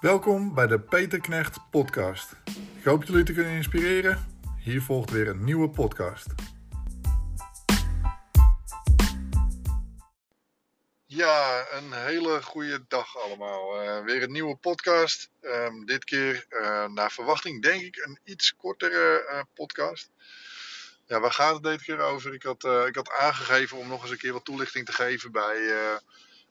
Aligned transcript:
Welkom 0.00 0.54
bij 0.54 0.66
de 0.66 0.80
Peter 0.80 1.20
Knecht 1.20 1.58
podcast. 1.70 2.32
Ik 2.78 2.84
hoop 2.84 3.04
jullie 3.04 3.24
te 3.24 3.32
kunnen 3.32 3.52
inspireren. 3.52 4.26
Hier 4.58 4.82
volgt 4.82 5.10
weer 5.10 5.28
een 5.28 5.44
nieuwe 5.44 5.70
podcast. 5.70 6.26
Ja, 11.06 11.66
een 11.70 11.92
hele 11.92 12.42
goede 12.42 12.84
dag 12.88 13.18
allemaal. 13.18 13.84
Uh, 13.84 14.04
weer 14.04 14.22
een 14.22 14.32
nieuwe 14.32 14.56
podcast. 14.56 15.30
Um, 15.40 15.86
dit 15.86 16.04
keer 16.04 16.46
uh, 16.50 16.86
naar 16.86 17.10
verwachting 17.12 17.62
denk 17.62 17.82
ik 17.82 17.96
een 17.96 18.18
iets 18.24 18.56
kortere 18.56 19.28
uh, 19.30 19.40
podcast. 19.54 20.10
Ja, 21.06 21.20
waar 21.20 21.32
gaat 21.32 21.54
het 21.54 21.62
dit 21.62 21.82
keer 21.82 21.98
over? 21.98 22.34
Ik 22.34 22.42
had, 22.42 22.64
ik 22.64 22.94
had 22.94 23.10
aangegeven 23.10 23.78
om 23.78 23.88
nog 23.88 24.02
eens 24.02 24.10
een 24.10 24.18
keer 24.18 24.32
wat 24.32 24.44
toelichting 24.44 24.86
te 24.86 24.92
geven 24.92 25.32
bij 25.32 25.56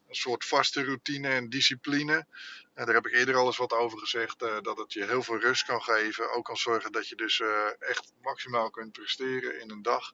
een 0.07 0.15
soort 0.15 0.45
vaste 0.45 0.83
routine 0.83 1.29
en 1.29 1.49
discipline. 1.49 2.25
daar 2.73 2.93
heb 2.93 3.07
ik 3.07 3.13
eerder 3.13 3.35
al 3.35 3.45
eens 3.45 3.57
wat 3.57 3.73
over 3.73 3.99
gezegd. 3.99 4.41
Uh, 4.41 4.61
dat 4.61 4.77
het 4.77 4.93
je 4.93 5.05
heel 5.05 5.23
veel 5.23 5.39
rust 5.39 5.63
kan 5.63 5.81
geven. 5.81 6.34
Ook 6.34 6.45
kan 6.45 6.57
zorgen 6.57 6.91
dat 6.91 7.07
je 7.07 7.16
dus 7.16 7.39
uh, 7.39 7.67
echt 7.80 8.13
maximaal 8.21 8.70
kunt 8.70 8.91
presteren 8.91 9.61
in 9.61 9.70
een 9.71 9.81
dag. 9.81 10.13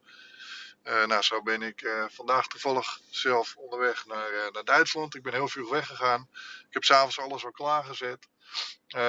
Uh, 0.84 1.06
nou, 1.06 1.22
zo 1.22 1.42
ben 1.42 1.62
ik 1.62 1.90
vandaag 2.10 2.48
toevallig 2.48 3.00
zelf 3.10 3.56
onderweg 3.56 4.06
naar, 4.06 4.50
naar 4.52 4.64
Duitsland. 4.64 5.16
Ik 5.16 5.24
ben 5.24 5.34
heel 5.34 5.48
veel 5.48 5.70
weggegaan. 5.70 6.30
Ik 6.68 6.74
heb 6.74 6.84
s'avonds 6.84 7.20
alles 7.20 7.46
al 7.46 7.52
klaargezet. 7.52 8.28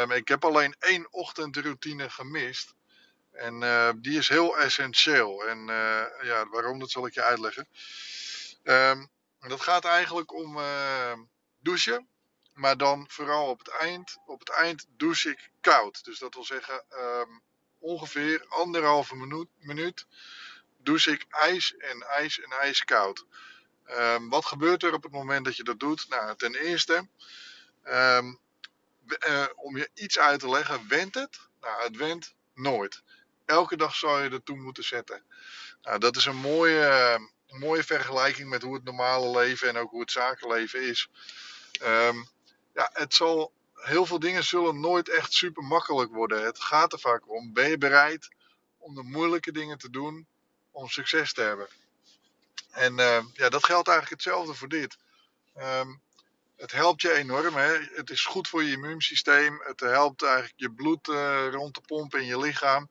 ik 0.09 0.29
heb 0.29 0.45
alleen 0.45 0.74
één 0.79 1.07
ochtendroutine 1.10 2.10
gemist. 2.10 2.74
En 3.33 3.60
die 4.01 4.19
is 4.19 4.29
heel 4.29 4.59
essentieel. 4.59 5.46
En 5.46 5.66
ja, 6.23 6.46
waarom, 6.51 6.79
dat 6.79 6.91
zal 6.91 7.07
ik 7.07 7.15
je 7.15 7.23
uitleggen. 7.23 7.69
Um, 8.62 9.10
dat 9.48 9.60
gaat 9.60 9.84
eigenlijk 9.84 10.32
om 10.32 10.56
uh, 10.56 11.12
douchen. 11.59 12.09
Maar 12.52 12.77
dan 12.77 13.06
vooral 13.09 13.48
op 13.48 13.59
het 13.59 13.68
eind. 13.68 14.18
Op 14.27 14.38
het 14.38 14.51
eind 14.51 14.87
douche 14.88 15.30
ik 15.30 15.51
koud. 15.60 16.05
Dus 16.05 16.18
dat 16.18 16.34
wil 16.34 16.45
zeggen 16.45 16.84
um, 16.93 17.43
ongeveer 17.79 18.45
anderhalve 18.49 19.16
minuut, 19.16 19.49
minuut 19.59 20.07
douche 20.82 21.10
ik 21.10 21.26
ijs 21.29 21.76
en 21.76 22.02
ijs 22.02 22.40
en 22.40 22.51
ijskoud. 22.51 23.24
Um, 23.90 24.29
wat 24.29 24.45
gebeurt 24.45 24.82
er 24.82 24.93
op 24.93 25.02
het 25.02 25.12
moment 25.12 25.45
dat 25.45 25.56
je 25.56 25.65
dat 25.65 25.80
doet? 25.80 26.09
Nou, 26.09 26.37
ten 26.37 26.54
eerste, 26.54 27.09
um, 27.84 28.38
uh, 29.29 29.46
om 29.54 29.77
je 29.77 29.90
iets 29.95 30.18
uit 30.18 30.40
te 30.40 30.49
leggen, 30.49 30.88
wendt 30.88 31.15
het? 31.15 31.40
Nou, 31.60 31.82
het 31.82 31.96
wendt 31.96 32.34
nooit. 32.54 33.02
Elke 33.45 33.77
dag 33.77 33.95
zou 33.95 34.23
je 34.23 34.30
er 34.30 34.43
toe 34.43 34.56
moeten 34.56 34.84
zetten. 34.84 35.24
Nou, 35.82 35.99
dat 35.99 36.16
is 36.16 36.24
een 36.24 36.37
mooie, 36.37 37.18
mooie 37.59 37.85
vergelijking 37.85 38.49
met 38.49 38.63
hoe 38.63 38.75
het 38.75 38.85
normale 38.85 39.39
leven 39.39 39.69
en 39.69 39.77
ook 39.77 39.91
hoe 39.91 40.01
het 40.01 40.11
zakenleven 40.11 40.83
is. 40.83 41.09
Um, 41.83 42.29
ja, 42.75 42.91
het 42.93 43.15
zal, 43.15 43.53
heel 43.75 44.07
veel 44.07 44.19
dingen 44.19 44.45
zullen 44.45 44.81
nooit 44.81 45.09
echt 45.09 45.33
super 45.33 45.63
makkelijk 45.63 46.13
worden. 46.13 46.45
Het 46.45 46.61
gaat 46.61 46.93
er 46.93 46.99
vaak 47.01 47.30
om. 47.30 47.53
Ben 47.53 47.69
je 47.69 47.79
bereid 47.79 48.29
om 48.79 48.95
de 48.95 49.03
moeilijke 49.03 49.53
dingen 49.53 49.79
te 49.79 49.91
doen 49.91 50.27
om 50.71 50.89
succes 50.89 51.33
te 51.33 51.43
hebben? 51.43 51.69
En 52.71 52.99
uh, 52.99 53.25
ja, 53.33 53.49
dat 53.49 53.65
geldt 53.65 53.89
eigenlijk 53.89 54.23
hetzelfde 54.23 54.55
voor 54.55 54.69
dit. 54.69 54.97
Um, 55.59 56.01
het 56.57 56.73
helpt 56.73 57.03
je 57.03 57.13
enorm. 57.13 57.55
Hè? 57.55 57.79
Het 57.95 58.11
is 58.11 58.25
goed 58.25 58.49
voor 58.49 58.63
je 58.63 58.73
immuunsysteem. 58.73 59.61
Het 59.63 59.80
helpt 59.80 60.23
eigenlijk 60.23 60.55
je 60.57 60.73
bloed 60.73 61.09
uh, 61.09 61.49
rond 61.51 61.75
te 61.75 61.80
pompen 61.80 62.21
in 62.21 62.27
je 62.27 62.39
lichaam. 62.39 62.91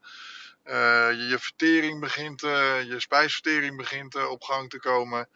Uh, 0.66 1.12
je, 1.12 1.28
je, 1.28 1.40
vertering 1.40 2.00
begint, 2.00 2.44
uh, 2.44 2.84
je 2.84 3.00
spijsvertering 3.00 3.78
begint 3.78 4.16
uh, 4.16 4.30
op 4.30 4.44
gang 4.44 4.70
te 4.70 4.80
komen. 4.80 5.30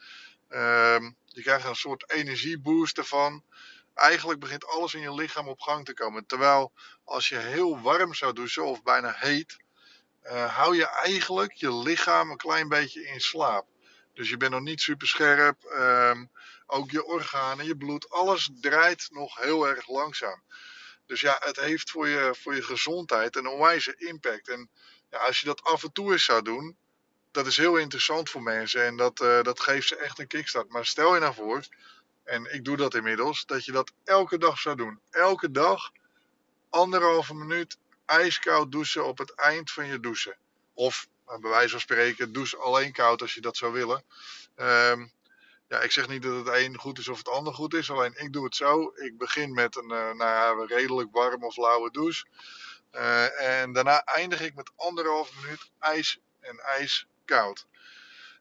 Ehm, 0.48 1.10
je 1.24 1.42
krijgt 1.42 1.66
een 1.66 1.76
soort 1.76 2.10
energieboost 2.10 2.98
ervan. 2.98 3.44
Eigenlijk 3.94 4.40
begint 4.40 4.66
alles 4.66 4.94
in 4.94 5.00
je 5.00 5.14
lichaam 5.14 5.48
op 5.48 5.60
gang 5.60 5.84
te 5.84 5.94
komen. 5.94 6.26
Terwijl 6.26 6.72
als 7.04 7.28
je 7.28 7.36
heel 7.36 7.80
warm 7.80 8.14
zou 8.14 8.32
douchen 8.32 8.64
of 8.64 8.82
bijna 8.82 9.14
heet, 9.16 9.56
hou 10.48 10.76
je 10.76 10.86
eigenlijk 10.88 11.52
je 11.52 11.74
lichaam 11.74 12.30
een 12.30 12.36
klein 12.36 12.68
beetje 12.68 13.08
in 13.08 13.20
slaap. 13.20 13.66
Dus 14.14 14.28
je 14.28 14.36
bent 14.36 14.52
nog 14.52 14.60
niet 14.60 14.80
super 14.80 15.06
scherp. 15.06 15.64
Um, 15.64 16.30
ook 16.66 16.90
je 16.90 17.04
organen, 17.04 17.66
je 17.66 17.76
bloed, 17.76 18.10
alles 18.10 18.50
draait 18.60 19.08
nog 19.10 19.36
heel 19.36 19.68
erg 19.68 19.88
langzaam. 19.88 20.42
Dus 21.06 21.20
ja, 21.20 21.36
het 21.40 21.56
heeft 21.56 21.90
voor 21.90 22.08
je, 22.08 22.34
voor 22.38 22.54
je 22.54 22.62
gezondheid 22.62 23.36
een 23.36 23.46
onwijze 23.46 23.94
impact. 23.96 24.48
En 24.48 24.70
ja, 25.10 25.18
als 25.18 25.40
je 25.40 25.46
dat 25.46 25.62
af 25.62 25.82
en 25.82 25.92
toe 25.92 26.12
eens 26.12 26.24
zou 26.24 26.42
doen, 26.42 26.76
dat 27.30 27.46
is 27.46 27.56
heel 27.56 27.76
interessant 27.76 28.30
voor 28.30 28.42
mensen 28.42 28.84
en 28.84 28.96
dat, 28.96 29.20
uh, 29.20 29.42
dat 29.42 29.60
geeft 29.60 29.88
ze 29.88 29.96
echt 29.96 30.18
een 30.18 30.26
kickstart. 30.26 30.68
Maar 30.68 30.86
stel 30.86 31.14
je 31.14 31.20
nou 31.20 31.34
voor, 31.34 31.66
en 32.24 32.54
ik 32.54 32.64
doe 32.64 32.76
dat 32.76 32.94
inmiddels, 32.94 33.46
dat 33.46 33.64
je 33.64 33.72
dat 33.72 33.92
elke 34.04 34.38
dag 34.38 34.58
zou 34.58 34.76
doen. 34.76 35.00
Elke 35.10 35.50
dag 35.50 35.90
anderhalve 36.70 37.34
minuut 37.34 37.78
ijskoud 38.06 38.72
douchen 38.72 39.06
op 39.06 39.18
het 39.18 39.34
eind 39.34 39.70
van 39.70 39.86
je 39.86 40.00
douchen. 40.00 40.36
Of 40.74 41.08
bij 41.24 41.50
wijze 41.50 41.70
van 41.70 41.80
spreken, 41.80 42.32
douche 42.32 42.56
alleen 42.56 42.92
koud 42.92 43.22
als 43.22 43.34
je 43.34 43.40
dat 43.40 43.56
zou 43.56 43.72
willen. 43.72 44.04
Um, 44.56 45.12
ja, 45.68 45.80
ik 45.80 45.92
zeg 45.92 46.08
niet 46.08 46.22
dat 46.22 46.46
het 46.46 46.54
een 46.54 46.78
goed 46.78 46.98
is 46.98 47.08
of 47.08 47.18
het 47.18 47.28
ander 47.28 47.54
goed 47.54 47.74
is. 47.74 47.90
Alleen 47.90 48.14
ik 48.16 48.32
doe 48.32 48.44
het 48.44 48.56
zo. 48.56 48.92
Ik 48.94 49.18
begin 49.18 49.52
met 49.52 49.76
een 49.76 49.92
uh, 49.92 50.12
nou, 50.12 50.66
redelijk 50.66 51.08
warm 51.12 51.44
of 51.44 51.56
lauwe 51.56 51.90
douche. 51.90 52.26
Uh, 52.96 53.60
en 53.60 53.72
daarna 53.72 54.04
eindig 54.04 54.40
ik 54.40 54.54
met 54.54 54.70
anderhalf 54.76 55.34
minuut 55.40 55.70
ijs 55.78 56.18
en 56.40 56.58
ijs 56.58 57.06
koud. 57.24 57.66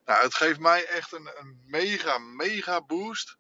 Nou, 0.05 0.23
het 0.23 0.35
geeft 0.35 0.59
mij 0.59 0.85
echt 0.85 1.11
een, 1.11 1.29
een 1.35 1.61
mega, 1.65 2.17
mega 2.17 2.81
boost. 2.81 3.37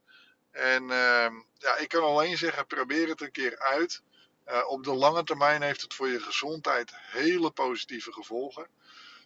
En 0.51 0.83
uh, 0.83 1.27
ja, 1.53 1.77
ik 1.77 1.87
kan 1.87 2.03
alleen 2.03 2.37
zeggen, 2.37 2.67
probeer 2.67 3.07
het 3.07 3.21
een 3.21 3.31
keer 3.31 3.59
uit. 3.59 4.01
Uh, 4.47 4.67
op 4.67 4.83
de 4.83 4.93
lange 4.93 5.23
termijn 5.23 5.61
heeft 5.61 5.81
het 5.81 5.93
voor 5.93 6.07
je 6.07 6.19
gezondheid 6.19 6.91
hele 6.95 7.51
positieve 7.51 8.11
gevolgen. 8.11 8.67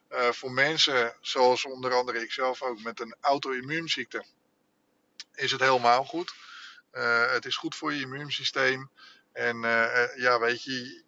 Uh, 0.09 0.31
voor 0.31 0.51
mensen, 0.51 1.15
zoals 1.21 1.65
onder 1.65 1.93
andere 1.93 2.21
ikzelf 2.21 2.61
ook, 2.61 2.81
met 2.81 2.99
een 2.99 3.15
auto-immuunziekte, 3.21 4.25
is 5.33 5.51
het 5.51 5.61
helemaal 5.61 6.05
goed. 6.05 6.33
Het 6.91 7.45
is 7.45 7.55
goed 7.55 7.75
voor 7.75 7.93
je 7.93 8.01
immuunsysteem. 8.01 8.89
En 9.31 9.61
ja, 10.15 10.39
weet 10.39 10.63
je, 10.63 11.03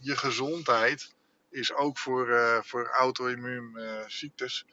je 0.00 0.16
gezondheid 0.16 1.14
is 1.50 1.72
ook 1.72 1.98
voor, 1.98 2.28
uh, 2.28 2.62
voor 2.62 2.86
auto-immuunziektes. 2.86 4.64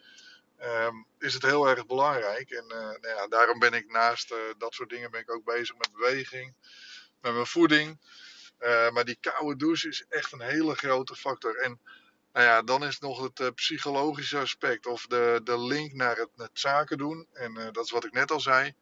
Uh, 0.59 0.85
um, 0.85 1.05
is 1.19 1.33
het 1.33 1.43
heel 1.43 1.67
erg 1.67 1.85
belangrijk. 1.85 2.49
En 2.49 2.63
uh, 2.63 2.77
nou 2.77 3.07
ja, 3.07 3.27
daarom 3.27 3.59
ben 3.59 3.73
ik 3.73 3.91
naast 3.91 4.33
dat 4.57 4.73
soort 4.73 4.89
dingen 4.89 5.11
ben 5.11 5.21
ik 5.21 5.31
ook 5.31 5.43
bezig 5.43 5.77
met 5.77 5.91
beweging, 5.91 6.53
met 7.21 7.33
mijn 7.33 7.45
voeding. 7.45 7.99
maar 8.91 9.05
die 9.05 9.17
koude 9.21 9.55
douche 9.55 9.87
is 9.87 10.05
echt 10.09 10.31
een 10.31 10.41
hele 10.41 10.75
grote 10.75 11.15
factor. 11.15 11.55
En 11.55 11.79
nou 12.33 12.45
ja, 12.45 12.61
dan 12.61 12.83
is 12.83 12.99
nog 12.99 13.21
het 13.21 13.55
psychologische 13.55 14.37
aspect 14.37 14.85
of 14.85 15.05
de, 15.05 15.41
de 15.43 15.59
link 15.59 15.93
naar 15.93 16.15
het, 16.15 16.49
zaken 16.53 16.97
doen. 16.97 17.27
En 17.33 17.53
dat 17.71 17.85
is 17.85 17.91
wat 17.91 18.05
ik 18.05 18.13
net 18.13 18.31
al 18.31 18.39
zei. 18.39 18.73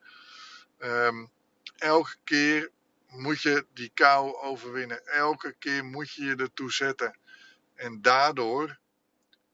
Um, 0.80 1.30
elke 1.78 2.16
keer 2.24 2.72
moet 3.18 3.42
je 3.42 3.66
die 3.74 3.92
kou 3.94 4.36
overwinnen. 4.36 5.08
Elke 5.08 5.56
keer 5.60 5.86
moet 5.86 6.12
je 6.12 6.24
je 6.24 6.36
ertoe 6.36 6.72
zetten. 6.72 7.18
En 7.76 8.02
daardoor 8.02 8.78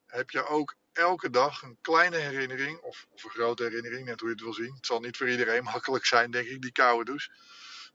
heb 0.06 0.30
je 0.30 0.46
ook 0.46 0.76
elke 0.94 1.30
dag 1.30 1.62
een 1.62 1.78
kleine 1.82 2.18
herinnering, 2.18 2.80
of, 2.80 3.08
een 3.12 3.30
grote 3.30 3.64
herinnering, 3.64 4.06
net 4.06 4.20
hoe 4.20 4.30
je 4.30 4.36
het 4.36 4.44
wil 4.44 4.54
zien. 4.54 4.74
Het 4.76 4.86
zal 4.86 5.00
niet 5.00 5.18
voor 5.18 5.30
iedereen 5.30 5.64
makkelijk 5.74 6.06
zijn, 6.06 6.32
denk 6.32 6.48
ik, 6.48 6.62
die 6.62 6.72
koude 6.72 7.06
douche. 7.06 7.32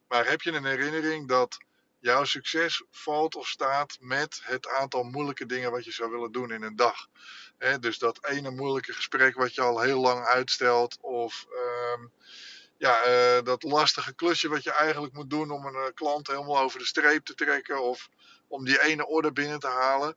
Maar 0.09 0.27
heb 0.27 0.43
je 0.43 0.53
een 0.53 0.65
herinnering 0.65 1.28
dat 1.28 1.56
jouw 1.98 2.25
succes 2.25 2.84
valt 2.91 3.34
of 3.34 3.48
staat 3.48 3.97
met 4.00 4.41
het 4.43 4.69
aantal 4.69 5.03
moeilijke 5.03 5.47
dingen 5.47 5.71
wat 5.71 5.84
je 5.84 5.93
zou 5.93 6.10
willen 6.10 6.33
doen 6.33 6.53
in 6.53 6.62
een 6.62 6.77
dag. 6.77 7.06
Dus 7.81 7.98
dat 7.98 8.25
ene 8.25 8.50
moeilijke 8.50 8.93
gesprek 8.93 9.34
wat 9.34 9.54
je 9.54 9.60
al 9.60 9.81
heel 9.81 10.00
lang 10.00 10.25
uitstelt, 10.25 10.98
of 11.00 11.47
um, 11.94 12.12
ja, 12.78 13.06
uh, 13.06 13.42
dat 13.44 13.62
lastige 13.62 14.14
klusje 14.14 14.48
wat 14.48 14.62
je 14.62 14.72
eigenlijk 14.72 15.12
moet 15.12 15.31
doen 15.31 15.50
om 15.50 15.66
een 15.66 15.75
uh, 15.75 15.84
klant 15.94 16.27
helemaal 16.27 16.59
over 16.59 16.78
de 16.78 16.86
streep 16.86 17.24
te 17.24 17.34
trekken 17.34 17.83
of 17.83 18.09
om 18.47 18.65
die 18.65 18.83
ene 18.83 19.06
order 19.06 19.33
binnen 19.33 19.59
te 19.59 19.66
halen. 19.66 20.16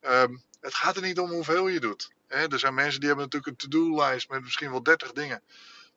Um, 0.00 0.42
het 0.60 0.74
gaat 0.74 0.96
er 0.96 1.02
niet 1.02 1.18
om 1.18 1.30
hoeveel 1.30 1.68
je 1.68 1.80
doet. 1.80 2.10
Hè? 2.26 2.48
Er 2.48 2.58
zijn 2.58 2.74
mensen 2.74 3.00
die 3.00 3.08
hebben 3.08 3.24
natuurlijk 3.24 3.62
een 3.62 3.70
to-do-lijst 3.70 4.28
met 4.28 4.42
misschien 4.42 4.70
wel 4.70 4.82
30 4.82 5.12
dingen. 5.12 5.42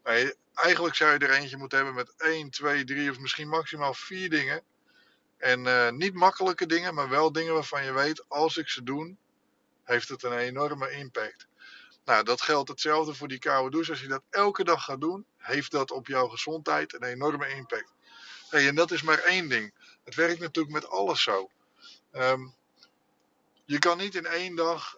Maar 0.03 0.33
eigenlijk 0.53 0.95
zou 0.95 1.12
je 1.12 1.18
er 1.18 1.31
eentje 1.31 1.57
moeten 1.57 1.77
hebben 1.77 1.95
met 1.95 2.13
1, 2.18 2.50
2, 2.50 2.83
3 2.83 3.12
of 3.12 3.19
misschien 3.19 3.47
maximaal 3.47 3.94
4 3.94 4.30
dingen. 4.30 4.63
En 5.38 5.65
uh, 5.65 5.89
niet 5.89 6.13
makkelijke 6.13 6.65
dingen, 6.65 6.94
maar 6.94 7.09
wel 7.09 7.31
dingen 7.31 7.53
waarvan 7.53 7.83
je 7.83 7.94
weet, 7.94 8.30
als 8.30 8.57
ik 8.57 8.69
ze 8.69 8.83
doe, 8.83 9.15
heeft 9.83 10.09
het 10.09 10.24
een 10.24 10.38
enorme 10.38 10.91
impact. 10.91 11.47
Nou, 12.06 12.24
dat 12.24 12.42
geldt 12.42 12.69
hetzelfde 12.69 13.13
voor 13.13 13.28
die 13.28 13.40
koude 13.40 13.69
douche. 13.69 13.92
Als 13.92 14.02
je 14.02 14.07
dat 14.07 14.24
elke 14.30 14.63
dag 14.63 14.84
gaat 14.84 15.02
doen, 15.02 15.25
heeft 15.38 15.72
dat 15.72 15.92
op 15.92 16.07
jouw 16.07 16.28
gezondheid 16.28 16.94
een 16.94 17.04
enorme 17.04 17.50
impact. 17.50 17.94
En 18.50 18.75
dat 18.75 18.92
is 18.92 19.02
maar 19.02 19.19
één 19.19 19.50
ding. 19.50 19.74
Het 20.04 20.16
werkt 20.16 20.40
natuurlijk 20.40 20.74
met 20.74 20.88
alles 20.90 21.24
zo. 21.24 21.50
Um, 22.12 22.56
je 23.66 23.80
kan 23.80 23.98
niet 23.98 24.16
in 24.16 24.25
één 24.25 24.56
dag 24.56 24.98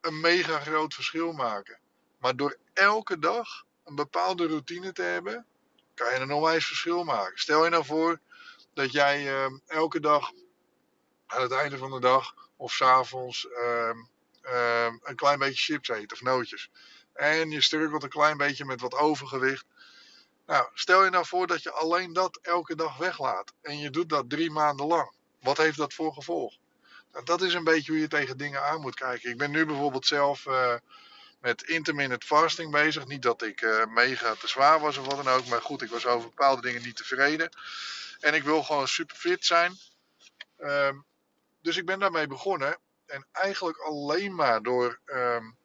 een 0.00 0.20
mega 0.20 0.58
groot 0.58 0.94
verschil 0.94 1.32
maken. 1.32 1.78
Maar 2.18 2.36
door 2.36 2.56
elke 2.72 3.18
dag 3.18 3.64
een 3.84 3.94
bepaalde 3.94 4.46
routine 4.46 4.92
te 4.92 5.02
hebben, 5.02 5.46
kan 5.94 6.14
je 6.14 6.20
een 6.20 6.32
onwijs 6.32 6.66
verschil 6.66 7.04
maken. 7.04 7.38
Stel 7.38 7.64
je 7.64 7.70
nou 7.70 7.84
voor, 7.84 8.20
dat 8.74 8.92
jij 8.92 9.28
ehm, 9.28 9.58
elke 9.66 10.00
dag 10.00 10.32
aan 11.26 11.42
het 11.42 11.52
einde 11.52 11.78
van 11.78 11.90
de 11.90 12.00
dag 12.00 12.34
of 12.56 12.72
s'avonds 12.72 13.46
um, 13.46 14.08
um, 14.48 15.00
een 15.02 15.16
klein 15.16 15.38
beetje 15.38 15.72
chips 15.72 15.88
eet 15.88 16.12
of 16.12 16.20
nootjes. 16.20 16.70
En 17.12 17.50
je 17.50 17.62
struggelt 17.62 18.02
een 18.02 18.08
klein 18.08 18.36
beetje 18.36 18.64
met 18.64 18.80
wat 18.80 18.94
overgewicht. 18.94 19.64
Nou, 20.46 20.68
stel 20.74 21.04
je 21.04 21.10
nou 21.10 21.26
voor 21.26 21.46
dat 21.46 21.62
je 21.62 21.70
alleen 21.72 22.12
dat 22.12 22.38
elke 22.42 22.74
dag 22.74 22.96
weglaat. 22.96 23.52
En 23.62 23.78
je 23.78 23.90
doet 23.90 24.08
dat 24.08 24.30
drie 24.30 24.50
maanden 24.50 24.86
lang. 24.86 25.12
Wat 25.40 25.56
heeft 25.56 25.76
dat 25.76 25.94
voor 25.94 26.12
gevolg? 26.12 26.54
Nou, 27.12 27.24
dat 27.24 27.42
is 27.42 27.54
een 27.54 27.64
beetje 27.64 27.92
hoe 27.92 28.00
je 28.00 28.08
tegen 28.08 28.36
dingen 28.36 28.62
aan 28.62 28.80
moet 28.80 28.94
kijken. 28.94 29.30
Ik 29.30 29.38
ben 29.38 29.50
nu 29.50 29.66
bijvoorbeeld 29.66 30.06
zelf 30.06 30.46
uh, 30.46 30.74
met 31.40 31.62
intermittent 31.62 32.24
fasting 32.24 32.70
bezig. 32.70 33.06
Niet 33.06 33.22
dat 33.22 33.42
ik 33.42 33.60
uh, 33.60 33.86
mega 33.86 34.34
te 34.34 34.48
zwaar 34.48 34.80
was 34.80 34.96
of 34.96 35.06
wat 35.06 35.24
dan 35.24 35.34
ook. 35.34 35.46
Maar 35.46 35.62
goed, 35.62 35.82
ik 35.82 35.90
was 35.90 36.06
over 36.06 36.28
bepaalde 36.28 36.62
dingen 36.62 36.82
niet 36.82 36.96
tevreden. 36.96 37.50
En 38.20 38.34
ik 38.34 38.42
wil 38.42 38.62
gewoon 38.62 38.88
super 38.88 39.16
fit 39.16 39.44
zijn. 39.44 39.78
Um, 40.58 41.04
dus 41.62 41.76
ik 41.76 41.86
ben 41.86 41.98
daarmee 41.98 42.26
begonnen. 42.26 42.78
En 43.06 43.26
eigenlijk 43.32 43.78
alleen 43.78 44.34
maar 44.34 44.62
door 44.62 45.00
um, 45.06 45.56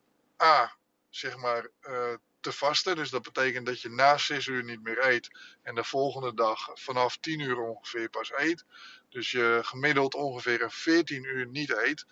A, 0.41 0.75
zeg 1.09 1.37
maar, 1.37 1.69
uh, 1.81 2.13
te 2.41 2.51
vasten. 2.51 2.95
Dus 2.95 3.09
dat 3.09 3.21
betekent 3.21 3.65
dat 3.65 3.81
je 3.81 3.89
na 3.89 4.17
6 4.17 4.45
uur 4.45 4.63
niet 4.63 4.83
meer 4.83 5.05
eet. 5.05 5.29
En 5.61 5.75
de 5.75 5.83
volgende 5.83 6.33
dag 6.33 6.69
vanaf 6.73 7.17
10 7.17 7.39
uur 7.39 7.57
ongeveer 7.57 8.09
pas 8.09 8.31
eet. 8.31 8.65
Dus 9.09 9.31
je 9.31 9.59
gemiddeld 9.63 10.13
ongeveer 10.13 10.61
een 10.61 10.71
14 10.71 11.23
uur 11.23 11.47
niet 11.47 11.71
eet. 11.71 12.05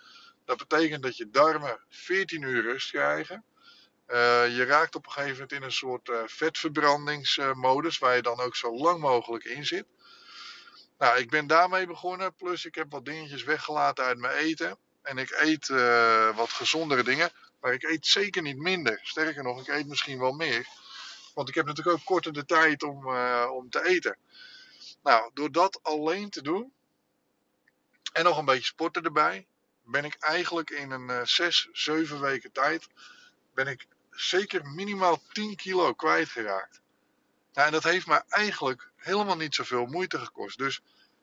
Dat 0.46 0.58
betekent 0.58 1.04
dat 1.04 1.18
je 1.18 1.30
darmen 1.30 1.80
14 1.90 2.42
uur 2.42 2.62
rust 2.62 2.90
krijgen. 2.90 3.44
Uh, 4.08 4.56
je 4.56 4.64
raakt 4.64 4.96
op 4.96 5.06
een 5.06 5.12
gegeven 5.12 5.34
moment 5.34 5.52
in 5.52 5.64
een 5.64 5.72
soort 5.72 6.10
uh, 6.10 6.22
vetverbrandingsmodus. 6.26 7.98
waar 7.98 8.16
je 8.16 8.22
dan 8.22 8.40
ook 8.40 8.56
zo 8.56 8.76
lang 8.76 9.00
mogelijk 9.00 9.44
in 9.44 9.66
zit. 9.66 9.86
Nou, 10.98 11.20
ik 11.20 11.30
ben 11.30 11.48
daarmee 11.48 11.88
begonnen. 11.88 12.36
Plus 12.36 12.66
ik 12.66 12.76
heb 12.76 12.92
wat 12.92 13.06
dingetjes 13.06 13.44
weggelaten 13.44 14.06
uit 14.06 14.18
mijn 14.18 14.38
eten. 14.38 14.78
En 15.10 15.18
ik 15.18 15.32
eet 15.32 15.70
uh, 15.70 16.36
wat 16.36 16.50
gezondere 16.50 17.04
dingen. 17.04 17.32
Maar 17.60 17.74
ik 17.74 17.84
eet 17.84 18.08
zeker 18.08 18.42
niet 18.42 18.58
minder. 18.58 19.00
Sterker 19.04 19.44
nog, 19.44 19.60
ik 19.60 19.68
eet 19.68 19.88
misschien 19.88 20.20
wel 20.20 20.32
meer. 20.32 20.68
Want 21.34 21.50
ik 21.50 21.56
heb 21.56 21.66
natuurlijk 21.66 21.98
ook 21.98 22.06
korter 22.06 22.34
de 22.34 22.46
tijd 22.46 22.84
om, 22.84 23.08
uh, 23.08 23.50
om 23.54 23.70
te 23.70 23.86
eten. 23.86 24.18
Nou, 25.04 25.32
door 25.34 25.52
dat 25.52 25.80
alleen 25.84 26.30
te 26.30 26.42
doen. 26.42 26.74
En 28.14 28.24
nog 28.24 28.38
een 28.38 28.46
beetje 28.46 28.64
sporten 28.64 29.04
erbij. 29.04 29.48
Ben 29.84 30.06
ik 30.06 30.16
eigenlijk 30.20 30.70
in 30.70 30.92
een 30.92 31.10
uh, 31.10 31.26
6, 31.26 31.70
7 31.72 32.22
weken 32.22 32.52
tijd. 32.52 32.88
Ben 33.54 33.68
ik 33.68 33.88
zeker 34.12 34.66
minimaal 34.66 35.22
10 35.32 35.56
kilo 35.56 35.94
kwijtgeraakt. 35.94 36.82
Nou, 37.54 37.68
en 37.68 37.74
dat 37.74 37.84
heeft 37.84 38.08
me 38.08 38.24
eigenlijk 38.30 38.90
helemaal 38.96 39.38
niet 39.38 39.56
zoveel 39.56 39.86
moeite 39.86 40.20
gekost. 40.20 40.58
Dus 40.58 40.82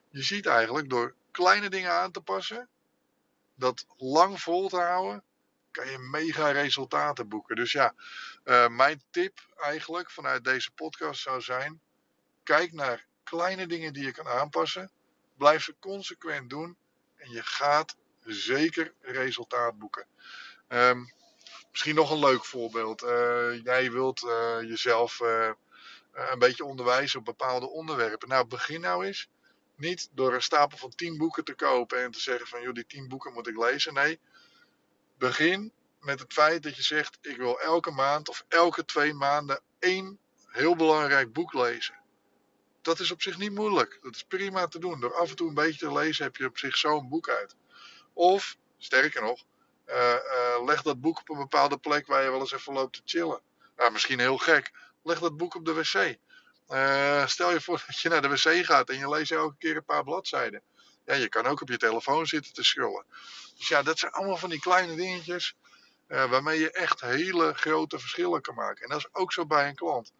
je 0.09 0.23
ziet 0.23 0.45
eigenlijk 0.45 0.89
door 0.89 1.13
kleine 1.31 1.69
dingen 1.69 1.91
aan 1.91 2.11
te 2.11 2.21
passen, 2.21 2.69
dat 3.57 3.85
lang 3.97 4.41
vol 4.41 4.69
te 4.69 4.79
houden, 4.79 5.23
kan 5.71 5.89
je 5.89 5.97
mega 5.97 6.51
resultaten 6.51 7.27
boeken. 7.27 7.55
Dus 7.55 7.71
ja, 7.71 7.93
uh, 8.43 8.67
mijn 8.67 9.01
tip 9.09 9.39
eigenlijk 9.57 10.11
vanuit 10.11 10.43
deze 10.43 10.71
podcast 10.71 11.21
zou 11.21 11.41
zijn: 11.41 11.81
kijk 12.43 12.73
naar 12.73 13.05
kleine 13.23 13.67
dingen 13.67 13.93
die 13.93 14.05
je 14.05 14.11
kan 14.11 14.27
aanpassen, 14.27 14.91
blijf 15.37 15.63
ze 15.63 15.75
consequent 15.79 16.49
doen 16.49 16.77
en 17.15 17.31
je 17.31 17.43
gaat 17.43 17.95
zeker 18.25 18.93
resultaat 19.01 19.77
boeken. 19.77 20.07
Um, 20.67 21.13
misschien 21.71 21.95
nog 21.95 22.11
een 22.11 22.19
leuk 22.19 22.45
voorbeeld. 22.45 23.03
Uh, 23.03 23.63
jij 23.63 23.91
wilt 23.91 24.23
uh, 24.23 24.61
jezelf 24.61 25.19
een 26.11 26.39
beetje 26.39 26.65
onderwijzen 26.65 27.19
op 27.19 27.25
bepaalde 27.25 27.69
onderwerpen. 27.69 28.27
Nou, 28.27 28.47
begin 28.47 28.81
nou 28.81 29.05
eens 29.05 29.29
niet 29.77 30.09
door 30.11 30.33
een 30.33 30.41
stapel 30.41 30.77
van 30.77 30.95
10 30.95 31.17
boeken 31.17 31.43
te 31.43 31.53
kopen 31.53 32.03
en 32.03 32.11
te 32.11 32.19
zeggen 32.19 32.47
van 32.47 32.61
joh, 32.61 32.73
die 32.73 32.85
10 32.85 33.07
boeken 33.07 33.33
moet 33.33 33.47
ik 33.47 33.57
lezen. 33.57 33.93
Nee, 33.93 34.19
begin 35.17 35.71
met 35.99 36.19
het 36.19 36.33
feit 36.33 36.63
dat 36.63 36.75
je 36.75 36.83
zegt 36.83 37.17
ik 37.21 37.37
wil 37.37 37.59
elke 37.59 37.91
maand 37.91 38.29
of 38.29 38.45
elke 38.47 38.85
twee 38.85 39.13
maanden 39.13 39.61
één 39.79 40.19
heel 40.47 40.75
belangrijk 40.75 41.33
boek 41.33 41.53
lezen. 41.53 41.95
Dat 42.81 42.99
is 42.99 43.11
op 43.11 43.21
zich 43.21 43.37
niet 43.37 43.51
moeilijk. 43.51 43.99
Dat 44.01 44.15
is 44.15 44.23
prima 44.23 44.67
te 44.67 44.79
doen. 44.79 44.99
Door 44.99 45.15
af 45.15 45.29
en 45.29 45.35
toe 45.35 45.47
een 45.47 45.53
beetje 45.53 45.87
te 45.87 45.93
lezen 45.93 46.23
heb 46.23 46.35
je 46.35 46.45
op 46.45 46.57
zich 46.57 46.77
zo'n 46.77 47.09
boek 47.09 47.29
uit. 47.29 47.55
Of, 48.13 48.57
sterker 48.77 49.21
nog, 49.21 49.43
uh, 49.87 49.95
uh, 49.95 50.65
leg 50.65 50.81
dat 50.81 51.01
boek 51.01 51.19
op 51.19 51.29
een 51.29 51.37
bepaalde 51.37 51.77
plek 51.77 52.07
waar 52.07 52.23
je 52.23 52.29
wel 52.29 52.39
eens 52.39 52.51
even 52.51 52.73
loopt 52.73 52.93
te 52.93 53.01
chillen. 53.05 53.41
Nou, 53.75 53.91
misschien 53.91 54.19
heel 54.19 54.37
gek. 54.37 54.71
Leg 55.03 55.19
dat 55.19 55.37
boek 55.37 55.55
op 55.55 55.65
de 55.65 55.73
wc. 55.73 56.17
Uh, 56.69 57.27
stel 57.27 57.51
je 57.51 57.61
voor 57.61 57.83
dat 57.87 57.99
je 57.99 58.09
naar 58.09 58.21
de 58.21 58.29
wc 58.29 58.65
gaat 58.65 58.89
en 58.89 58.97
je 58.97 59.09
leest 59.09 59.31
elke 59.31 59.55
keer 59.57 59.75
een 59.75 59.85
paar 59.85 60.03
bladzijden. 60.03 60.61
Ja, 61.05 61.13
je 61.13 61.29
kan 61.29 61.45
ook 61.45 61.61
op 61.61 61.69
je 61.69 61.77
telefoon 61.77 62.25
zitten 62.25 62.53
te 62.53 62.63
scrollen. 62.63 63.05
Dus 63.57 63.67
ja, 63.67 63.83
dat 63.83 63.99
zijn 63.99 64.11
allemaal 64.11 64.37
van 64.37 64.49
die 64.49 64.59
kleine 64.59 64.95
dingetjes 64.95 65.55
uh, 66.07 66.29
waarmee 66.29 66.59
je 66.59 66.71
echt 66.71 67.01
hele 67.01 67.53
grote 67.53 67.99
verschillen 67.99 68.41
kan 68.41 68.55
maken. 68.55 68.83
En 68.83 68.89
dat 68.89 68.97
is 68.97 69.07
ook 69.11 69.33
zo 69.33 69.45
bij 69.45 69.67
een 69.67 69.75
klant. 69.75 70.11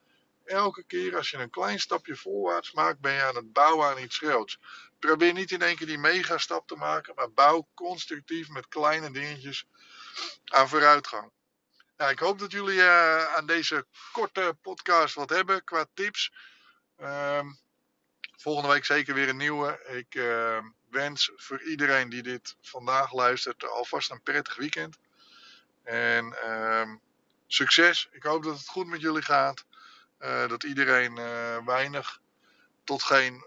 Elke 0.46 0.84
keer 0.84 1.16
als 1.16 1.30
je 1.30 1.38
een 1.38 1.50
klein 1.50 1.80
stapje 1.80 2.16
voorwaarts 2.16 2.72
maakt, 2.72 3.00
ben 3.00 3.14
je 3.14 3.22
aan 3.22 3.36
het 3.36 3.54
bouwen 3.54 3.88
aan 3.88 4.04
iets 4.04 4.18
groots. 4.18 4.60
Probeer 5.00 5.34
niet 5.34 5.52
in 5.52 5.62
één 5.62 5.76
keer 5.76 5.88
die 5.88 5.98
megastap 5.98 6.68
te 6.68 6.76
maken, 6.76 7.16
maar 7.16 7.32
bouw 7.32 7.68
constructief 7.74 8.50
met 8.50 8.68
kleine 8.68 9.12
dingetjes 9.12 9.66
aan 10.46 10.70
vooruitgang. 10.70 11.32
Nou, 11.98 12.12
ik 12.12 12.20
hoop 12.20 12.40
dat 12.40 12.52
jullie 12.52 12.80
uh, 12.80 13.36
aan 13.36 13.46
deze 13.46 13.86
korte 14.12 14.58
podcast 14.62 15.16
wat 15.16 15.30
hebben 15.30 15.64
qua 15.64 15.86
tips. 15.94 16.32
Uh, 17.00 17.46
volgende 18.38 18.70
week 18.70 18.86
zeker 18.86 19.14
weer 19.14 19.30
een 19.30 19.38
nieuwe. 19.38 19.80
Ik 19.88 20.16
uh, 20.16 20.60
wens 20.90 21.32
voor 21.36 21.62
iedereen 21.62 22.10
die 22.10 22.24
dit 22.24 22.56
vandaag 22.62 23.14
luistert 23.14 23.70
alvast 23.70 24.12
een 24.12 24.22
prettig 24.22 24.56
weekend. 24.56 24.98
En 25.84 26.34
ehm, 26.44 26.96
succes. 27.48 28.10
Ik 28.12 28.24
hoop 28.24 28.44
dat 28.44 28.58
het 28.58 28.68
goed 28.68 28.88
met 28.88 29.02
jullie 29.02 29.22
gaat. 29.22 29.66
Uh, 30.20 30.48
dat 30.48 30.64
iedereen 30.64 31.18
uh, 31.18 31.66
weinig 31.66 32.20
tot 32.84 33.04
geen 33.04 33.46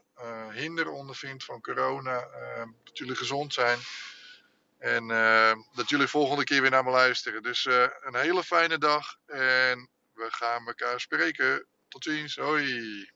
hinder 0.51 0.89
ondervindt 0.91 1.45
van 1.45 1.61
corona. 1.61 2.21
Ehm, 2.21 2.69
dat 2.85 2.99
jullie 2.99 3.17
gezond 3.17 3.53
zijn. 3.53 3.79
En 4.81 5.09
dat 5.75 5.89
jullie 5.89 6.07
volgende 6.07 6.45
keer 6.45 6.61
weer 6.61 6.71
naar 6.71 6.85
me 6.85 6.91
luisteren. 6.91 7.43
Dus 7.43 7.65
een 8.01 8.17
hele 8.17 8.45
fijne 8.45 8.79
dag. 8.79 9.17
En 9.27 9.89
we 10.13 10.27
gaan 10.29 10.67
elkaar 10.67 11.01
spreken. 11.01 11.67
Tot 11.89 12.05
ziens. 12.05 12.37
Hoi. 12.37 13.11